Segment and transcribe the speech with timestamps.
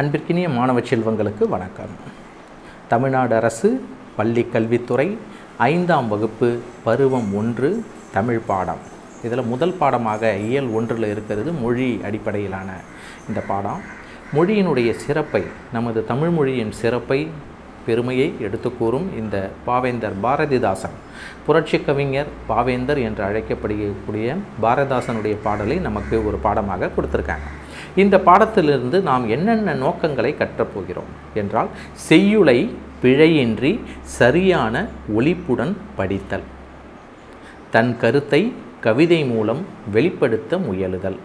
[0.00, 1.94] அன்பிற்கினிய மாணவ செல்வங்களுக்கு வணக்கம்.
[2.88, 3.68] தமிழ்நாடு அரசு
[4.16, 5.16] பள்ளி கல்வித்துறை
[5.58, 8.78] ஐந்தாம் வகுப்பு பருவம் ஒன்று தமிழ் பாடம்.
[9.24, 12.68] இதில் முதல் பாடமாக இயல் ஒன்றில் இருக்கிறது மொழி அடிப்படையிலான
[13.28, 13.80] இந்த பாடம்.
[14.34, 15.42] மொழியினுடைய சிறப்பை
[15.72, 17.28] நமது தமிழ்மொழியின் சிறப்பை
[17.88, 19.36] பெருமையை எடுத்து கூறும் இந்த
[19.66, 20.96] பாவேந்தர் பாரதிதாசன்.
[21.46, 27.48] புரட்சி கவிஞர் பாவேந்தர் என்று அழைக்கப்படக்கூடிய பாரதிதாசனுடைய பாடலை நமக்கு ஒரு பாடமாக கொடுத்துருக்காங்க.
[28.02, 31.70] இந்த பாடத்திலிருந்து நாம் என்னென்ன நோக்கங்களை கற்றப்போகிறோம் என்றால்
[32.08, 32.58] செய்யுளை
[33.02, 33.72] பிழையின்றி
[34.18, 34.74] சரியான
[35.18, 36.46] ஒழிப்புடன் படித்தல்.
[37.74, 38.42] தன் கருத்தை
[38.86, 39.62] கவிதை மூலம்
[39.94, 41.18] வெளிப்படுத்த முயலுதல்.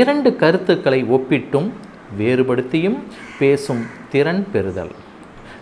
[0.00, 1.68] இரண்டு கருத்துக்களை ஒப்பிட்டும்
[2.18, 2.98] வேறுபடுத்தியும்
[3.40, 3.82] பேசும்
[4.12, 4.92] திறன் பெறுதல்.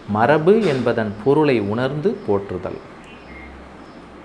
[0.08, 2.78] மரபு என்பதன் பொருளை உணர்ந்து போற்றுதல்.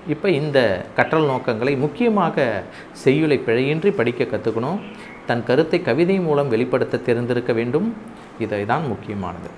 [0.07, 4.79] இப்போ இந்த கற்றல் நோக்கங்களை முக்கியமாக செய்யுளை பிழையின்றி படிக்க கற்றுக்கணும்
[5.25, 7.95] தன் கருத்தை கவிதை மூலம் வெளிப்படுத்த தெரிந்திருக்க வேண்டும்.
[8.39, 9.49] இதை தான் முக்கியமானது.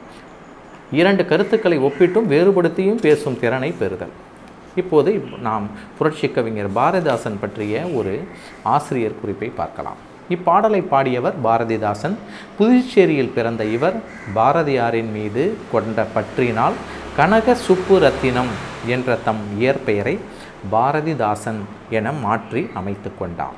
[0.91, 4.11] இரண்டு கருத்துக்களை ஒப்பிட்டும் வேறுபடுத்தியும் பேசும் திறனை பெறுதல்.
[4.75, 8.19] இப்போது நாம் புரட்சி கவிஞர் பாரதிதாசன் பற்றிய ஒரு
[8.63, 9.97] ஆசிரியர் குறிப்பை பார்க்கலாம்.
[10.35, 12.15] இப்பாடலை பாடியவர் பாரதிதாசன்.
[12.57, 13.97] புதுச்சேரியில் பிறந்த இவர்
[14.37, 16.77] பாரதியாரின் மீது கொண்ட பற்றினால்
[17.17, 18.51] கனக சுப்புரத்தினம்
[18.95, 20.15] என்ற தம் இயற்பெயரை
[20.73, 21.61] பாரதிதாசன்
[21.97, 23.57] என மாற்றி அமைத்து கொண்டார்.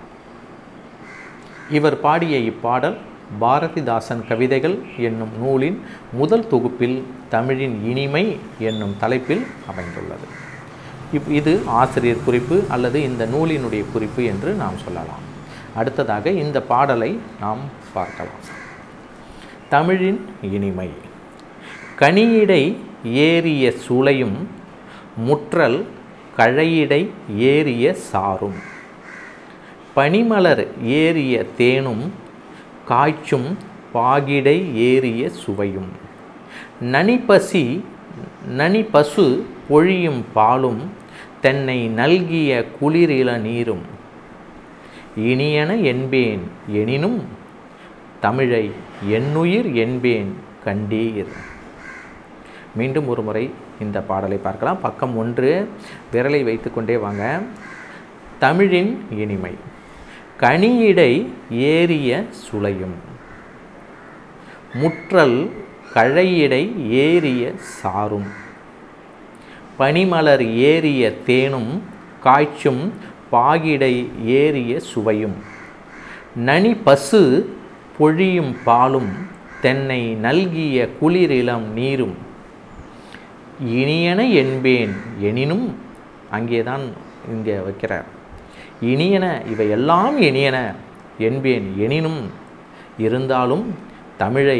[1.77, 2.97] இவர் பாடிய இப்பாடல்
[3.41, 5.77] பாரதிதாசன் கவிதைகள் என்னும் நூலின்
[6.19, 6.97] முதல் தொகுப்பில்
[7.33, 8.25] தமிழின் இனிமை
[8.69, 10.27] என்னும் தலைப்பில் அமைந்துள்ளது.
[11.17, 15.23] இப் இது ஆசிரியர் குறிப்பு அல்லது இந்த நூலினுடைய குறிப்பு என்று நாம் சொல்லலாம்.
[15.75, 17.59] அடுத்ததாக இந்த பாடலை நாம்
[17.93, 18.43] பார்க்கலாம்.
[19.69, 20.89] தமிழின் இனிமை.
[21.99, 24.47] கனியிடை ஏறிய சுளையும்
[25.27, 25.83] முற்றல்
[26.37, 28.71] கழையிடை ஏறிய சாரும்.
[29.95, 32.11] பனிமலர் ஏறிய தேனும்
[32.87, 33.57] காய்ச்சும்
[33.93, 35.91] பாகிடை ஏறிய சுவையும்.
[36.81, 37.81] நனிப்பசி
[38.57, 40.91] நனிப்பசு பொழியும் பாலும்
[41.41, 44.01] தென்னை நல்கிய குளிரில நீரும்.
[45.17, 47.27] இனியன என்பேன் எனினும்
[48.19, 48.71] தமிழை
[49.07, 50.35] என்னுயிர் என்பேன்
[50.65, 51.27] கண்டீர்.
[52.75, 54.81] மீண்டும் ஒரு முறை இந்த பாடலை பார்க்கலாம்.
[54.81, 55.69] பக்கம் ஒன்று
[56.13, 57.41] விரலை வைத்துக்கொண்டே வாங்க.
[58.39, 59.51] தமிழின் இனிமை.
[60.39, 62.95] கனியிடை ஏறிய சுளையும்.
[64.73, 65.49] முற்றல்
[65.93, 68.27] கழையிடை ஏறிய சாரும்.
[69.79, 71.81] பனிமலர் ஏறிய தேனும்.
[72.23, 72.93] காய்ச்சும்
[73.33, 73.95] பாகிடை
[74.39, 75.37] ஏறிய சுவையும்
[76.47, 77.21] நனி பசு
[77.97, 79.11] பொழியும் பாலும்
[79.63, 82.15] தென்னை நல்கிய குளிரிளம் நீரும்.
[83.79, 84.93] இனியன என்பேன்
[85.27, 85.65] எனினும்
[86.37, 86.85] அங்கேதான்
[87.33, 88.07] இங்கே வைக்கிறார்.
[88.91, 90.57] இனியன இவையெல்லாம் இனியன
[91.27, 92.21] என்பேன் எனினும்
[93.05, 93.65] இருந்தாலும்
[94.21, 94.59] தமிழை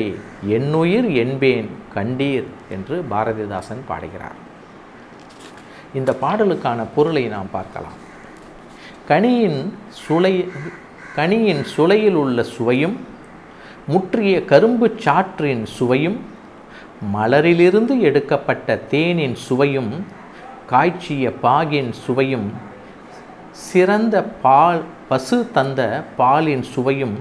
[0.56, 4.40] என்னுயிர் என்பேன் கண்டீர் என்று பாரதிதாசன் பாடுகிறார்.
[6.00, 8.00] இந்த பாடலுக்கான பொருளை நாம் பார்க்கலாம்.
[9.08, 9.62] கனியின்
[10.02, 10.36] சுளை
[11.16, 12.94] கனியின் சுளையில் உள்ள சுவையும்
[13.88, 16.20] முற்றிய கரும்பு சாற்றின் சுவையும்
[17.14, 19.92] மலரிலிருந்து எடுக்கப்பட்ட தேனின் சுவையும்
[20.70, 22.48] காய்ச்சிய பாகின் சுவையும்
[23.66, 25.82] சிறந்த பால் பசு தந்த
[26.18, 27.18] பாலின் சுவையும்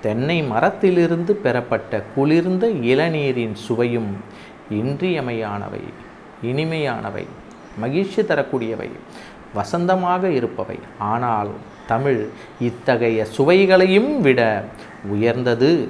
[0.00, 4.10] தென்னை மரத்திலிருந்து பெறப்பட்ட குளிர்ந்த இளநீரின் சுவையும்
[4.70, 5.84] இன்றியமையானவை
[6.42, 7.26] இனிமையானவை
[7.78, 8.88] மகிழ்ச்சி தரக்கூடியவை.
[9.54, 10.78] வசந்தமாக இருப்பவை.
[10.98, 11.50] ஆனால்
[11.86, 12.28] தமிழ்
[12.60, 14.64] இத்தகைய சுவைகளையும் விட
[15.08, 15.88] உயர்ந்தது.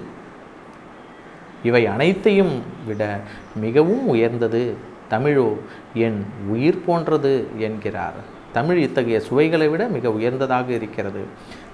[1.63, 2.55] இவை அனைத்தையும்
[2.87, 3.21] விட
[3.55, 4.75] மிகவும் உயர்ந்தது.
[5.11, 5.49] தமிழோ
[5.95, 8.19] என் உயிர் போன்றது என்கிறார்.
[8.53, 11.23] தமிழ் இத்தகைய சுவைகளை விட மிக உயர்ந்ததாக இருக்கிறது.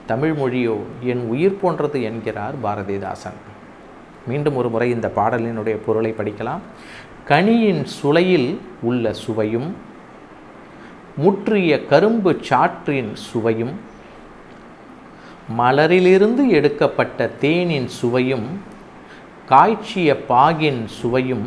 [0.06, 3.38] தமிழ் மொழியோ என் உயிர் போன்றது என்கிறார் பாரதிதாசன்.
[4.26, 6.62] மீண்டும் ஒரு முறை இந்த பாடலினுடைய பொருளை படிக்கலாம்.
[7.28, 9.68] கனியின் சுளையில் உள்ள சுவையும்
[11.16, 13.74] முற்றிய கரும்பு சாற்றின் சுவையும்
[15.58, 18.46] மலரிலிருந்து எடுக்கப்பட்ட தேனின் சுவையும்
[19.48, 21.46] காய்ச்சிய பாகின் சுவையும்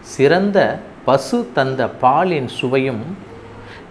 [0.00, 0.58] சிறந்த
[1.04, 3.04] பசு தந்த பாலின் சுவையும்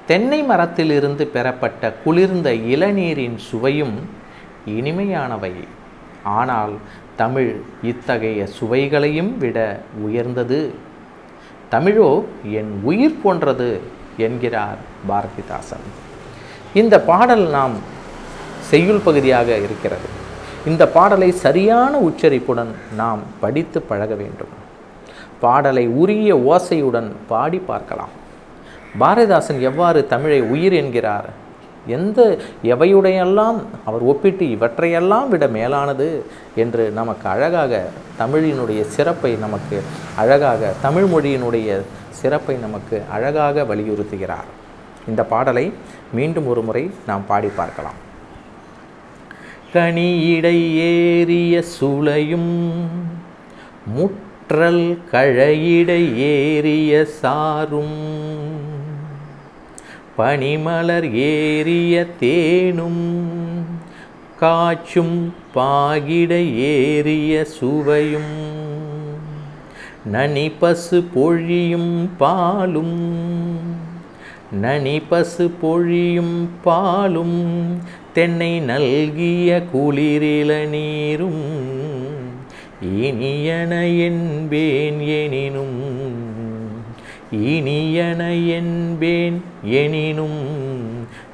[0.06, 3.96] தென்னை மரத்திலிருந்து பெறப்பட்ட குளிர்ந்த இளநீரின் சுவையும்
[4.68, 5.54] இனிமையானவை.
[6.24, 6.74] ஆனால்
[7.16, 7.52] தமிழ்
[7.84, 9.57] இத்தகைய சுவைகளையும் விட
[10.02, 10.74] உயர்ந்தது.
[11.72, 13.69] தமிழோ என் உயிர் போன்றது.
[14.18, 14.78] என்கிறார்
[15.10, 15.86] பாரதிதாசன்.
[16.74, 17.74] இந்த பாடல் நாம்
[18.60, 20.08] செய்யுள் பகுதியாக இருக்கிறது.
[20.66, 24.54] இந்த பாடலை சரியான உச்சரிப்புடன் நாம் படித்து பழக வேண்டும்.
[25.40, 28.14] பாடலை உரிய ஓசையுடன் பாடி பார்க்கலாம்.
[29.00, 31.30] பாரதிதாசன் எவ்வாறு தமிழை உயிர் என்கிறார்?
[31.88, 36.26] எந்த எவையுடையெல்லாம் அவர் ஒப்பிட்டு இவற்றையெல்லாம் விட மேலானது
[36.56, 37.84] என்று நமக்கு அழகாக
[38.20, 39.82] தமிழினுடைய சிறப்பை நமக்கு
[40.16, 44.50] அழகாக தமிழ் மொழியினுடைய சிறப்பை நமக்கு அழகாக வலியுறுத்துகிறார்.
[45.08, 45.74] இந்த பாடலை
[46.14, 48.00] மீண்டும் ஒரு முறை நாம் பாடி பார்க்கலாம்.
[49.74, 52.54] கனியிடை ஏறிய சுளையும்
[53.96, 57.98] முற்றல் கழையிடை ஏறிய சாரும்
[60.18, 63.04] பனிமலர் ஏறிய தேனும்
[64.40, 65.18] காச்சும்
[65.56, 66.32] பாகிட
[66.70, 68.34] ஏறிய சுவையும்
[70.14, 72.98] நனி பசு பொழியும் பாலும்
[74.64, 77.40] நனி பசு பொழியும் பாலும்
[78.14, 81.46] தென்னை நல்கிய குளிரில நீரும்
[83.06, 83.74] இனியன
[84.08, 85.80] என்பேன் எனினும்
[87.31, 88.22] இனியன
[88.58, 89.42] என்பேன்
[89.81, 90.42] எனினும்.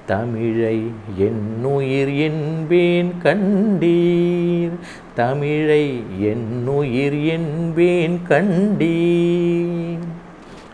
[0.05, 4.71] தமிழை என்னுயிர் என்பேன் கண்டீர்.
[5.15, 9.99] தமிழை என்னுயிர் என்பேன் கண்டீர்.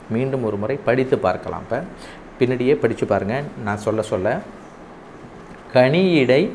[0.10, 1.84] மீண்டும் ஒரு முறை படித்து பார்க்கலாம் இப்போ.
[2.40, 4.40] பின்னாடியே படித்து பாருங்கள் நான் சொல்ல சொல்ல.
[5.74, 6.50] கனியிடை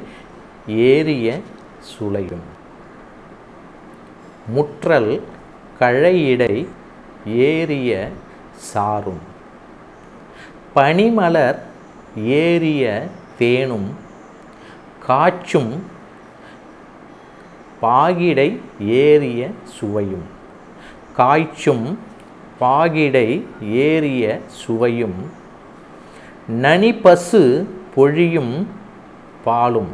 [0.67, 1.39] ஏறிய
[1.81, 2.47] சுளையும்.
[4.57, 5.21] முற்றல்
[5.81, 6.67] கழையிடை
[7.27, 8.09] ஏறிய
[8.55, 9.31] சாரும்.
[10.75, 11.59] பனிமலர்
[12.17, 13.06] ஏறிய
[13.38, 13.94] தேனும்
[15.06, 15.82] காச்சும்
[17.81, 20.41] பாகிடை ஏறிய சுவையும்.
[21.17, 21.99] காய்ச்சும்
[22.61, 25.31] பாகிடை ஏறிய சுவையும்.
[26.62, 28.69] நனிபசு பொழியும்
[29.44, 29.88] பாலும்.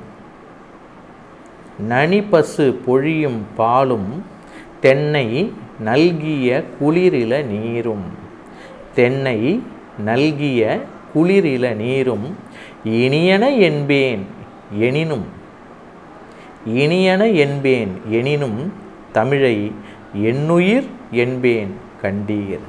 [1.88, 4.24] நனிபசு பொழியும் பாலும்
[4.80, 8.04] தென்னை நல்கிய குளிரில நீரும்.
[8.94, 9.62] தென்னை
[9.98, 10.80] நல்கிய
[11.14, 12.36] குளிரில நீரும்
[12.84, 14.26] இனியன என்பேன்
[14.78, 15.26] எனினும்
[16.66, 18.72] இனியன என்பேன் எனினும்
[19.12, 19.72] தமிழை
[20.14, 22.64] என்னுயிர் என்பேன் கண்டீர்.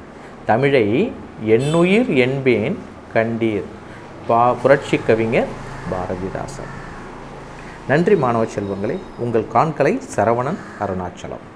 [0.46, 1.12] தமிழை
[1.44, 2.78] என்னுயிர் என்பேன்
[3.14, 3.62] கண்டீர்.
[4.26, 5.46] பா புரட்சி கவிஞர்
[5.90, 6.72] பாரதிதாசன்.
[7.88, 11.46] நன்றி மாணவ செல்வங்களே உங்கள் காண்களை சரவணன் அருணாச்சலம்.